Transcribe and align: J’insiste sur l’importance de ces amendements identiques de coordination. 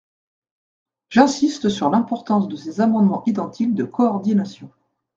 J’insiste 1.11 1.69
sur 1.69 1.91
l’importance 1.91 2.47
de 2.47 2.55
ces 2.55 2.81
amendements 2.81 3.21
identiques 3.27 3.75
de 3.75 3.83
coordination. 3.83 4.71